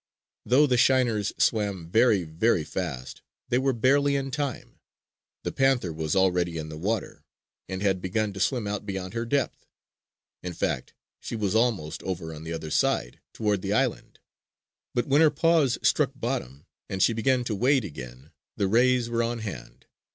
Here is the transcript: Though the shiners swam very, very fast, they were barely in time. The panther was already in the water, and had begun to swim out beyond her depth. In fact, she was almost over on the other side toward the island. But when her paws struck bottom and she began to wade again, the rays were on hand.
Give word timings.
Though 0.47 0.65
the 0.65 0.77
shiners 0.77 1.31
swam 1.37 1.87
very, 1.87 2.23
very 2.23 2.63
fast, 2.63 3.21
they 3.49 3.59
were 3.59 3.71
barely 3.71 4.15
in 4.15 4.31
time. 4.31 4.79
The 5.43 5.51
panther 5.51 5.93
was 5.93 6.15
already 6.15 6.57
in 6.57 6.69
the 6.69 6.77
water, 6.79 7.23
and 7.69 7.83
had 7.83 8.01
begun 8.01 8.33
to 8.33 8.39
swim 8.39 8.65
out 8.65 8.83
beyond 8.83 9.13
her 9.13 9.27
depth. 9.27 9.67
In 10.41 10.53
fact, 10.53 10.95
she 11.19 11.35
was 11.35 11.53
almost 11.53 12.01
over 12.01 12.33
on 12.33 12.43
the 12.43 12.51
other 12.51 12.71
side 12.71 13.19
toward 13.31 13.61
the 13.61 13.73
island. 13.73 14.17
But 14.95 15.05
when 15.05 15.21
her 15.21 15.29
paws 15.29 15.77
struck 15.83 16.13
bottom 16.15 16.65
and 16.89 17.03
she 17.03 17.13
began 17.13 17.43
to 17.43 17.53
wade 17.55 17.85
again, 17.85 18.31
the 18.57 18.67
rays 18.67 19.07
were 19.07 19.21
on 19.21 19.37
hand. 19.37 19.85